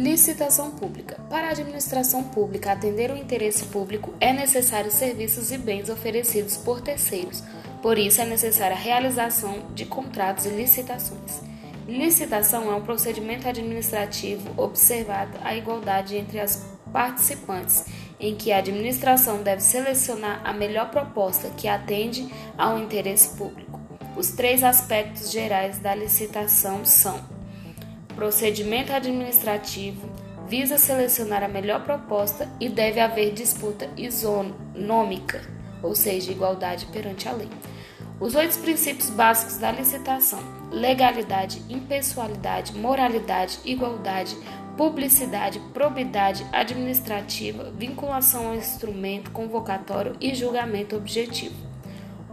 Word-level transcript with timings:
Licitação 0.00 0.70
pública. 0.70 1.20
Para 1.28 1.48
a 1.48 1.50
administração 1.50 2.24
pública 2.24 2.72
atender 2.72 3.10
o 3.10 3.16
interesse 3.18 3.66
público, 3.66 4.14
é 4.18 4.32
necessário 4.32 4.90
serviços 4.90 5.52
e 5.52 5.58
bens 5.58 5.90
oferecidos 5.90 6.56
por 6.56 6.80
terceiros. 6.80 7.44
Por 7.82 7.98
isso, 7.98 8.22
é 8.22 8.24
necessária 8.24 8.74
a 8.74 8.80
realização 8.80 9.66
de 9.74 9.84
contratos 9.84 10.46
e 10.46 10.48
licitações. 10.48 11.42
Licitação 11.86 12.72
é 12.72 12.74
um 12.74 12.80
procedimento 12.80 13.46
administrativo 13.46 14.48
observado 14.56 15.36
a 15.44 15.54
igualdade 15.54 16.16
entre 16.16 16.40
as 16.40 16.66
participantes, 16.90 17.84
em 18.18 18.34
que 18.34 18.52
a 18.52 18.56
administração 18.56 19.42
deve 19.42 19.60
selecionar 19.60 20.40
a 20.44 20.54
melhor 20.54 20.90
proposta 20.90 21.50
que 21.50 21.68
atende 21.68 22.26
ao 22.56 22.78
interesse 22.78 23.36
público. 23.36 23.78
Os 24.16 24.30
três 24.30 24.64
aspectos 24.64 25.30
gerais 25.30 25.78
da 25.78 25.94
licitação 25.94 26.86
são 26.86 27.38
procedimento 28.14 28.92
administrativo 28.92 30.08
visa 30.48 30.78
selecionar 30.78 31.44
a 31.44 31.48
melhor 31.48 31.84
proposta 31.84 32.48
e 32.58 32.68
deve 32.68 32.98
haver 32.98 33.32
disputa 33.32 33.88
isonômica, 33.96 35.40
ou 35.82 35.94
seja, 35.94 36.32
igualdade 36.32 36.86
perante 36.86 37.28
a 37.28 37.32
lei. 37.32 37.48
Os 38.18 38.34
oito 38.34 38.58
princípios 38.58 39.08
básicos 39.10 39.58
da 39.58 39.70
licitação: 39.70 40.40
legalidade, 40.70 41.62
impessoalidade, 41.68 42.76
moralidade, 42.76 43.58
igualdade, 43.64 44.36
publicidade, 44.76 45.60
probidade 45.72 46.44
administrativa, 46.52 47.70
vinculação 47.76 48.48
ao 48.48 48.54
instrumento 48.54 49.30
convocatório 49.30 50.16
e 50.20 50.34
julgamento 50.34 50.96
objetivo 50.96 51.69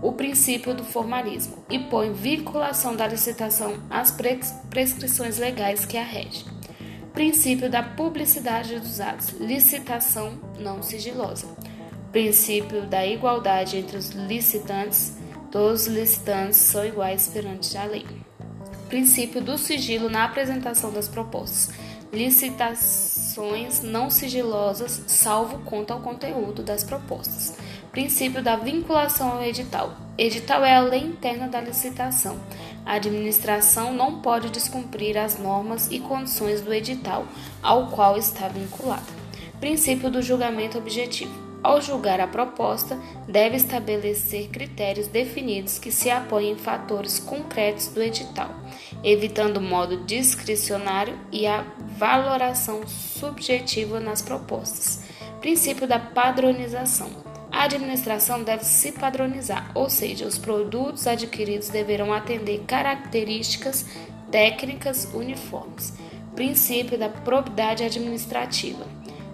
o 0.01 0.11
princípio 0.11 0.73
do 0.73 0.83
formalismo 0.83 1.63
e 1.69 1.79
põe 1.79 2.13
vinculação 2.13 2.95
da 2.95 3.07
licitação 3.07 3.75
às 3.89 4.15
prescrições 4.69 5.37
legais 5.37 5.85
que 5.85 5.97
a 5.97 6.03
regem. 6.03 6.45
Princípio 7.13 7.69
da 7.69 7.81
publicidade 7.81 8.79
dos 8.79 8.99
atos, 9.01 9.29
licitação 9.39 10.39
não 10.59 10.83
sigilosa. 10.83 11.47
Princípio 12.11 12.85
da 12.85 13.05
igualdade 13.05 13.77
entre 13.77 13.97
os 13.97 14.09
licitantes, 14.09 15.17
todos 15.51 15.81
os 15.81 15.87
licitantes 15.87 16.57
são 16.57 16.85
iguais 16.85 17.27
perante 17.27 17.75
a 17.75 17.85
lei. 17.85 18.05
Princípio 18.87 19.41
do 19.41 19.57
sigilo 19.57 20.09
na 20.09 20.25
apresentação 20.25 20.93
das 20.93 21.07
propostas. 21.07 21.75
Licitações 22.13 23.81
não 23.81 24.09
sigilosas, 24.09 25.01
salvo 25.07 25.59
quanto 25.65 25.91
ao 25.91 25.99
conteúdo 25.99 26.63
das 26.63 26.83
propostas 26.83 27.55
Princípio 27.97 28.43
da 28.43 28.55
vinculação 28.55 29.31
ao 29.31 29.43
edital. 29.43 29.97
Edital 30.19 30.63
é 30.63 30.75
a 30.75 30.81
lei 30.81 30.99
interna 30.99 31.47
da 31.47 31.59
licitação. 31.59 32.39
A 32.85 32.93
administração 32.93 33.91
não 33.91 34.21
pode 34.21 34.51
descumprir 34.51 35.17
as 35.17 35.39
normas 35.39 35.89
e 35.89 35.97
condições 35.97 36.61
do 36.61 36.71
edital 36.71 37.25
ao 37.59 37.87
qual 37.87 38.15
está 38.15 38.49
vinculada. 38.49 39.01
Princípio 39.59 40.11
do 40.11 40.21
julgamento 40.21 40.77
objetivo. 40.77 41.33
Ao 41.63 41.81
julgar 41.81 42.21
a 42.21 42.27
proposta, 42.27 42.95
deve 43.27 43.55
estabelecer 43.55 44.49
critérios 44.49 45.07
definidos 45.07 45.79
que 45.79 45.91
se 45.91 46.11
apoiem 46.11 46.51
em 46.51 46.55
fatores 46.55 47.17
concretos 47.17 47.87
do 47.87 48.03
edital, 48.03 48.51
evitando 49.03 49.57
o 49.57 49.61
modo 49.61 50.05
discricionário 50.05 51.17
e 51.31 51.47
a 51.47 51.65
valoração 51.97 52.87
subjetiva 52.87 53.99
nas 53.99 54.21
propostas. 54.21 55.01
Princípio 55.41 55.87
da 55.87 55.97
padronização. 55.97 57.26
A 57.57 57.63
administração 57.63 58.43
deve 58.43 58.63
se 58.63 58.91
padronizar, 58.91 59.71
ou 59.73 59.89
seja, 59.89 60.27
os 60.27 60.37
produtos 60.37 61.07
adquiridos 61.07 61.69
deverão 61.69 62.13
atender 62.13 62.63
características 62.67 63.83
técnicas 64.29 65.11
uniformes. 65.11 65.91
Princípio 66.35 66.99
da 66.99 67.09
probidade 67.09 67.83
administrativa 67.83 68.85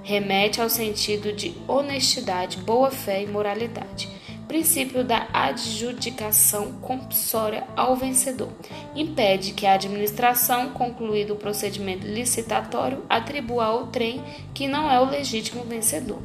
remete 0.03 0.61
ao 0.61 0.69
sentido 0.69 1.33
de 1.33 1.53
honestidade, 1.67 2.59
boa-fé 2.59 3.23
e 3.23 3.27
moralidade. 3.27 4.07
Princípio 4.47 5.03
da 5.03 5.27
adjudicação 5.33 6.73
compulsória 6.79 7.65
ao 7.75 7.93
vencedor 7.97 8.53
impede 8.95 9.51
que 9.51 9.65
a 9.65 9.73
administração, 9.73 10.69
concluído 10.69 11.33
o 11.33 11.37
procedimento 11.37 12.07
licitatório, 12.07 13.03
atribua 13.09 13.65
ao 13.65 13.87
trem 13.87 14.23
que 14.53 14.65
não 14.65 14.89
é 14.89 14.97
o 14.97 15.09
legítimo 15.09 15.65
vencedor. 15.65 16.21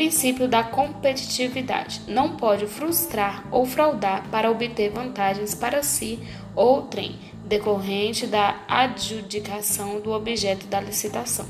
Princípio 0.00 0.48
da 0.48 0.64
competitividade. 0.64 2.00
Não 2.08 2.34
pode 2.34 2.66
frustrar 2.66 3.46
ou 3.50 3.66
fraudar 3.66 4.26
para 4.30 4.50
obter 4.50 4.90
vantagens 4.90 5.54
para 5.54 5.82
si 5.82 6.18
ou 6.56 6.84
trem, 6.84 7.18
decorrente 7.44 8.26
da 8.26 8.62
adjudicação 8.66 10.00
do 10.00 10.10
objeto 10.12 10.66
da 10.68 10.80
licitação. 10.80 11.44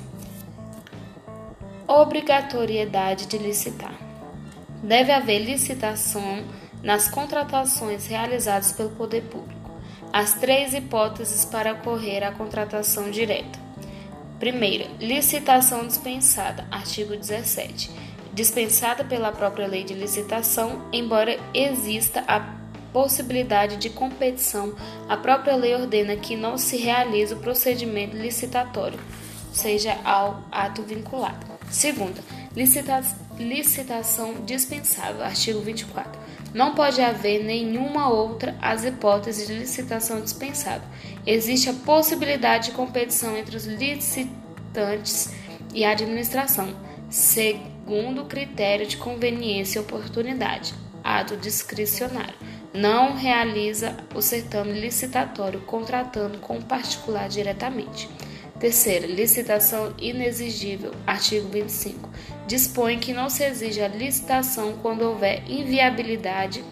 Obrigatoriedade 1.86 3.26
de 3.26 3.38
licitar. 3.38 3.94
Deve 4.82 5.12
haver 5.12 5.38
licitação 5.38 6.42
nas 6.82 7.06
contratações 7.06 8.08
realizadas 8.08 8.72
pelo 8.72 8.90
poder 8.90 9.22
público. 9.26 9.70
As 10.12 10.34
três 10.34 10.74
hipóteses 10.74 11.44
para 11.44 11.74
ocorrer 11.74 12.26
a 12.26 12.32
contratação 12.32 13.12
direta. 13.12 13.60
Primeira, 14.40 14.88
licitação 14.98 15.86
dispensada, 15.86 16.66
artigo 16.68 17.14
17 17.14 18.09
dispensada 18.32 19.04
pela 19.04 19.32
própria 19.32 19.66
lei 19.66 19.84
de 19.84 19.94
licitação, 19.94 20.82
embora 20.92 21.38
exista 21.52 22.24
a 22.26 22.60
possibilidade 22.92 23.76
de 23.76 23.91
competição, 23.91 24.74
a 25.08 25.16
própria 25.16 25.56
lei 25.56 25.74
ordena 25.74 26.16
que 26.16 26.36
não 26.36 26.58
se 26.58 26.76
realize 26.76 27.32
o 27.32 27.38
procedimento 27.38 28.16
licitatório, 28.16 28.98
seja 29.52 29.96
ao 30.04 30.42
ato 30.50 30.82
vinculado. 30.82 31.46
Segunda, 31.70 32.20
licita 32.54 33.00
licitação 33.38 34.44
dispensável, 34.44 35.22
artigo 35.22 35.60
24. 35.60 36.20
Não 36.52 36.74
pode 36.74 37.00
haver 37.00 37.44
nenhuma 37.44 38.10
outra 38.10 38.56
as 38.60 38.84
hipóteses 38.84 39.47
de 39.47 39.54
licitação 39.54 40.20
dispensável. 40.20 40.86
Existe 41.24 41.70
a 41.70 41.74
possibilidade 41.74 42.66
de 42.66 42.72
competição 42.72 43.36
entre 43.36 43.56
os 43.56 43.66
licitantes 43.66 45.32
e 45.72 45.84
a 45.84 45.92
administração, 45.92 46.74
segundo 47.10 48.25
critério 48.25 48.87
de 48.87 48.97
conveniência 48.97 49.78
e 49.78 49.82
oportunidade, 49.82 50.72
ato 51.03 51.37
discricionário. 51.37 52.34
Não 52.72 53.16
realiza 53.16 53.97
o 54.15 54.22
certame 54.22 54.72
licitatório 54.72 55.60
contratando 55.62 56.38
com 56.38 56.56
o 56.59 56.65
particular 56.65 57.28
diretamente. 57.28 58.09
Terceira, 58.60 59.06
licitação 59.06 59.93
inexigível, 59.98 60.93
artigo 61.06 61.48
25. 61.48 62.09
Dispõe 62.47 62.98
que 62.98 63.12
não 63.12 63.28
se 63.28 63.42
exija 63.42 63.88
licitação 63.88 64.75
quando 64.82 65.03
houver 65.03 65.42
inviabilidade 65.50 66.62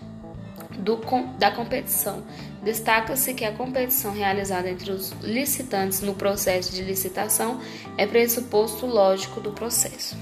do, 0.78 1.00
da 1.38 1.50
competição. 1.50 2.22
Destaca-se 2.62 3.34
que 3.34 3.44
a 3.44 3.52
competição 3.52 4.12
realizada 4.12 4.68
entre 4.68 4.90
os 4.90 5.12
licitantes 5.22 6.00
no 6.00 6.14
processo 6.14 6.72
de 6.72 6.82
licitação 6.82 7.60
é 7.96 8.06
pressuposto 8.06 8.86
lógico 8.86 9.40
do 9.40 9.52
processo. 9.52 10.16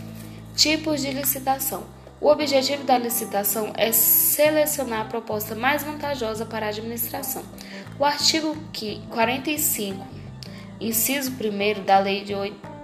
Tipos 0.55 1.03
de 1.03 1.11
licitação. 1.11 1.85
O 2.21 2.29
objetivo 2.29 2.85
da 2.85 2.97
licitação 2.97 3.73
é 3.77 3.93
selecionar 3.93 5.03
a 5.03 5.05
proposta 5.05 5.55
mais 5.55 5.85
vantajosa 5.85 6.47
para 6.47 6.67
a 6.67 6.71
administração. 6.71 7.43
O 7.99 8.05
artigo 8.05 8.57
45, 9.11 10.07
inciso 10.81 11.33
1 11.33 11.85
da 11.85 11.99
Lei 11.99 12.25
de 12.25 12.33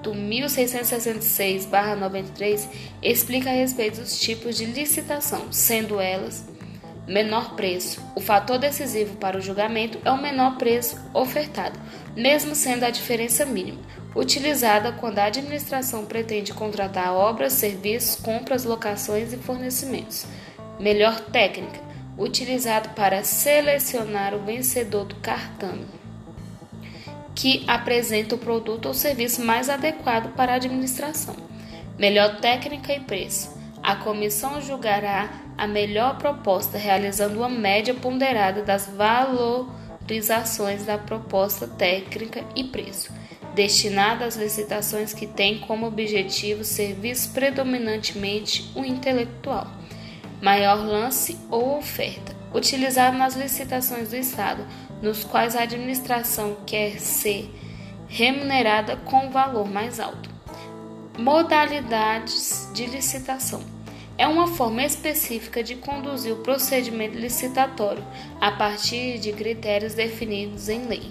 8.666-93 0.02 2.68
explica 3.02 3.48
a 3.48 3.54
respeito 3.54 4.00
dos 4.00 4.20
tipos 4.20 4.56
de 4.56 4.66
licitação, 4.66 5.50
sendo 5.50 5.98
elas 5.98 6.44
menor 7.06 7.54
preço. 7.54 8.00
O 8.14 8.20
fator 8.20 8.58
decisivo 8.58 9.16
para 9.16 9.38
o 9.38 9.40
julgamento 9.40 9.98
é 10.04 10.10
o 10.10 10.20
menor 10.20 10.56
preço 10.56 11.00
ofertado, 11.12 11.78
mesmo 12.16 12.54
sendo 12.54 12.84
a 12.84 12.90
diferença 12.90 13.44
mínima 13.44 13.80
utilizada 14.14 14.92
quando 14.92 15.18
a 15.18 15.24
administração 15.24 16.04
pretende 16.04 16.52
contratar 16.52 17.12
obras, 17.12 17.54
serviços, 17.54 18.16
compras, 18.20 18.64
locações 18.64 19.32
e 19.32 19.36
fornecimentos. 19.36 20.26
Melhor 20.78 21.20
técnica, 21.20 21.80
utilizado 22.18 22.90
para 22.90 23.24
selecionar 23.24 24.34
o 24.34 24.44
vencedor 24.44 25.04
do 25.04 25.16
cartão, 25.16 25.78
que 27.34 27.64
apresenta 27.66 28.34
o 28.34 28.38
produto 28.38 28.86
ou 28.86 28.94
serviço 28.94 29.42
mais 29.42 29.70
adequado 29.70 30.34
para 30.34 30.52
a 30.52 30.56
administração. 30.56 31.36
Melhor 31.98 32.40
técnica 32.40 32.92
e 32.92 33.00
preço. 33.00 33.61
A 33.92 33.96
comissão 33.96 34.58
julgará 34.58 35.28
a 35.54 35.66
melhor 35.66 36.16
proposta, 36.16 36.78
realizando 36.78 37.40
uma 37.40 37.48
média 37.50 37.92
ponderada 37.92 38.62
das 38.62 38.86
valorizações 38.86 40.86
da 40.86 40.96
proposta 40.96 41.68
técnica 41.68 42.42
e 42.56 42.64
preço 42.64 43.12
destinada 43.54 44.24
às 44.24 44.34
licitações 44.34 45.12
que 45.12 45.26
têm 45.26 45.58
como 45.58 45.84
objetivo 45.84 46.64
serviço 46.64 47.34
predominantemente 47.34 48.72
o 48.74 48.82
intelectual, 48.82 49.66
maior 50.40 50.76
lance 50.76 51.38
ou 51.50 51.76
oferta, 51.76 52.34
utilizado 52.54 53.18
nas 53.18 53.36
licitações 53.36 54.08
do 54.08 54.16
Estado, 54.16 54.66
nos 55.02 55.22
quais 55.22 55.54
a 55.54 55.64
administração 55.64 56.56
quer 56.64 56.98
ser 56.98 57.54
remunerada 58.08 58.96
com 58.96 59.28
valor 59.28 59.70
mais 59.70 60.00
alto. 60.00 60.30
Modalidades 61.18 62.70
de 62.72 62.86
licitação 62.86 63.71
é 64.22 64.28
uma 64.28 64.46
forma 64.46 64.84
específica 64.84 65.64
de 65.64 65.74
conduzir 65.74 66.32
o 66.32 66.42
procedimento 66.44 67.18
licitatório 67.18 68.04
a 68.40 68.52
partir 68.52 69.18
de 69.18 69.32
critérios 69.32 69.94
definidos 69.94 70.68
em 70.68 70.86
lei. 70.86 71.10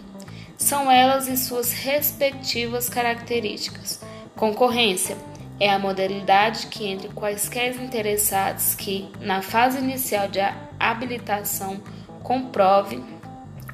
São 0.57 0.89
elas 0.89 1.27
e 1.27 1.35
suas 1.35 1.73
respectivas 1.73 2.87
características. 2.87 3.99
Concorrência 4.33 5.17
é 5.59 5.69
a 5.69 5.77
modalidade 5.77 6.67
que 6.67 6.87
entre 6.87 7.09
quaisquer 7.09 7.75
interessados 7.83 8.75
que, 8.75 9.09
na 9.19 9.41
fase 9.41 9.79
inicial 9.79 10.29
de 10.29 10.39
habilitação, 10.79 11.83
comprove 12.23 13.03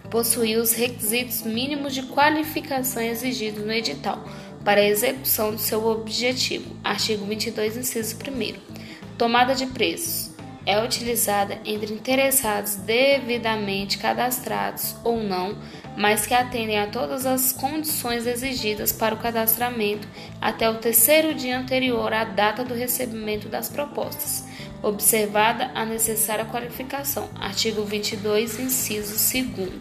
possuir 0.09 0.57
os 0.57 0.73
requisitos 0.73 1.43
mínimos 1.43 1.93
de 1.93 2.01
qualificação 2.01 3.03
exigidos 3.03 3.63
no 3.63 3.71
edital 3.71 4.19
para 4.65 4.81
a 4.81 4.87
execução 4.87 5.51
do 5.51 5.59
seu 5.59 5.85
objetivo. 5.85 6.75
Artigo 6.83 7.23
22, 7.23 7.77
inciso 7.77 8.15
1. 8.15 8.86
Tomada 9.17 9.55
de 9.55 9.65
preços 9.65 10.31
é 10.63 10.83
utilizada 10.83 11.59
entre 11.65 11.93
interessados 11.93 12.75
devidamente 12.75 13.97
cadastrados 13.97 14.95
ou 15.03 15.23
não, 15.23 15.57
mas 15.97 16.27
que 16.27 16.33
atendem 16.33 16.77
a 16.77 16.87
todas 16.87 17.25
as 17.25 17.53
condições 17.53 18.27
exigidas 18.27 18.91
para 18.91 19.15
o 19.15 19.17
cadastramento 19.17 20.07
até 20.41 20.69
o 20.69 20.75
terceiro 20.75 21.33
dia 21.33 21.57
anterior 21.57 22.13
à 22.13 22.25
data 22.25 22.63
do 22.63 22.73
recebimento 22.73 23.47
das 23.47 23.69
propostas, 23.69 24.45
observada 24.83 25.71
a 25.73 25.85
necessária 25.85 26.45
qualificação. 26.45 27.29
Artigo 27.39 27.83
22, 27.83 28.59
inciso 28.59 29.15
2. 29.41 29.71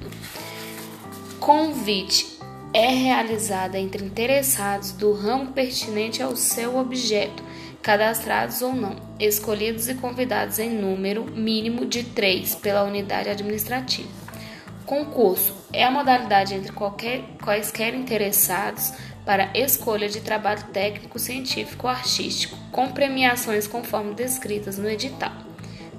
Convite 1.41 2.39
é 2.73 2.89
realizada 2.89 3.79
entre 3.79 4.05
interessados 4.05 4.93
do 4.93 5.13
ramo 5.13 5.53
pertinente 5.53 6.23
ao 6.23 6.37
seu 6.37 6.77
objeto, 6.77 7.43
cadastrados 7.87 8.63
ou 8.63 8.75
não, 8.75 8.97
escolhidos 9.21 9.89
e 9.89 9.95
convidados 9.95 10.59
em 10.59 10.71
número 10.71 11.25
mínimo 11.25 11.87
de 11.87 12.03
três 12.03 12.53
pela 12.53 12.83
unidade 12.83 13.29
administrativa. 13.29 14.09
Concurso 14.85 15.55
é 15.73 15.85
a 15.85 15.91
modalidade 15.91 16.53
entre 16.53 16.73
qualquer, 16.73 17.23
quaisquer 17.41 17.95
interessados 17.95 18.93
para 19.25 19.57
escolha 19.57 20.09
de 20.09 20.21
trabalho 20.21 20.65
técnico, 20.73 21.17
científico 21.21 21.87
ou 21.87 21.93
artístico, 21.93 22.57
com 22.73 22.91
premiações 22.91 23.69
conforme 23.69 24.15
descritas 24.15 24.79
no 24.79 24.91
edital. 24.91 25.33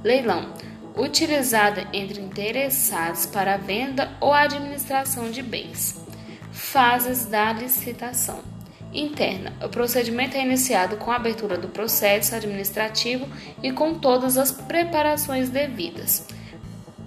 Leilão 0.04 0.54
utilizada 0.94 1.88
entre 1.94 2.19
interessados 2.19 3.25
para 3.25 3.56
venda 3.56 4.12
ou 4.19 4.34
administração 4.34 5.31
de 5.31 5.42
bens. 5.42 6.06
Fases 6.51 7.28
da 7.28 7.54
licitação. 7.54 8.56
Interna. 8.98 9.54
O 9.64 9.70
procedimento 9.70 10.36
é 10.36 10.42
iniciado 10.42 10.98
com 10.98 11.12
a 11.12 11.18
abertura 11.18 11.56
do 11.56 11.68
processo 11.68 12.34
administrativo 12.34 13.28
e 13.62 13.72
com 13.72 13.94
todas 13.94 14.40
as 14.40 14.52
preparações 14.52 15.50
devidas. 15.50 16.26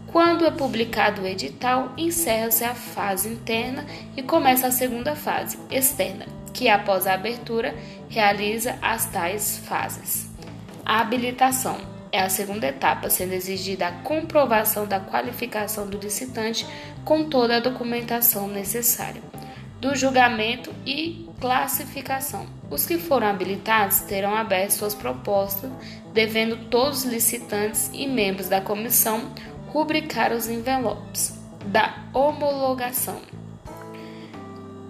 Quando 0.07 0.47
é 0.47 0.53
publicado 0.53 1.23
o 1.23 1.27
edital, 1.27 1.93
encerra-se 1.97 2.63
a 2.63 2.77
fase 2.77 3.29
interna 3.29 3.85
e 4.17 4.23
começa 4.23 4.69
a 4.69 4.71
segunda 4.71 5.17
fase, 5.17 5.59
externa, 5.69 6.27
que 6.55 6.69
após 6.69 7.09
a 7.09 7.15
abertura 7.15 7.75
realiza 8.09 8.79
as 8.81 9.07
tais 9.07 9.59
fases. 9.59 10.31
A 10.85 11.01
habilitação 11.01 11.77
é 12.13 12.21
a 12.21 12.29
segunda 12.29 12.69
etapa, 12.69 13.11
sendo 13.11 13.33
exigida 13.33 13.89
a 13.89 13.93
comprovação 13.93 14.87
da 14.87 15.01
qualificação 15.01 15.89
do 15.89 15.99
licitante 15.99 16.65
com 17.05 17.29
toda 17.29 17.57
a 17.57 17.61
documentação 17.61 18.47
necessária 18.47 19.23
do 19.81 19.95
julgamento 19.97 20.73
e 20.85 21.27
classificação. 21.41 22.47
Os 22.71 22.85
que 22.85 22.99
foram 22.99 23.27
habilitados 23.27 24.01
terão 24.03 24.35
aberto 24.37 24.73
suas 24.73 24.95
propostas, 24.95 25.71
devendo 26.13 26.69
todos 26.69 27.05
os 27.05 27.11
licitantes 27.11 27.91
e 27.93 28.07
membros 28.07 28.49
da 28.49 28.61
comissão 28.61 29.33
rubricar 29.69 30.33
os 30.33 30.49
envelopes 30.49 31.39
da 31.67 31.95
homologação. 32.13 33.21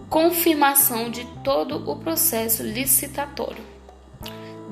Confirmação 0.09 1.09
de 1.09 1.25
todo 1.45 1.89
o 1.89 1.97
processo 1.97 2.63
licitatório 2.65 3.63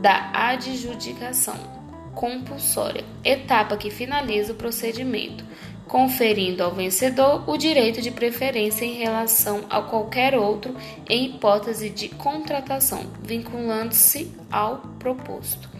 da 0.00 0.30
adjudicação 0.32 1.78
compulsória, 2.14 3.04
etapa 3.22 3.76
que 3.76 3.90
finaliza 3.90 4.52
o 4.52 4.56
procedimento, 4.56 5.44
conferindo 5.88 6.62
ao 6.62 6.70
vencedor 6.70 7.42
o 7.48 7.56
direito 7.56 8.00
de 8.02 8.10
preferência 8.10 8.84
em 8.84 8.92
relação 8.92 9.64
a 9.70 9.80
qualquer 9.80 10.34
outro 10.36 10.76
em 11.08 11.30
hipótese 11.30 11.88
de 11.90 12.10
contratação, 12.10 13.06
vinculando-se 13.22 14.30
ao 14.52 14.82
proposto. 14.98 15.70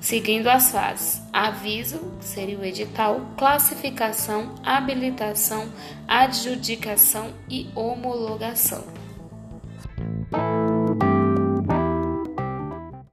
seguindo 0.00 0.48
as 0.48 0.70
fases 0.70 1.20
aviso, 1.32 1.98
que 2.18 2.24
seria 2.24 2.58
o 2.58 2.64
edital, 2.64 3.20
classificação, 3.36 4.54
habilitação, 4.62 5.70
adjudicação 6.06 7.34
e 7.48 7.68
homologação. 7.74 9.01